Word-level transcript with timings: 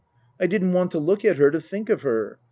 I 0.39 0.47
didn't 0.47 0.73
want 0.73 0.89
to 0.93 0.99
look 0.99 1.23
at 1.23 1.37
her, 1.37 1.51
to 1.51 1.61
think 1.61 1.87
of 1.91 2.01
her. 2.01 2.39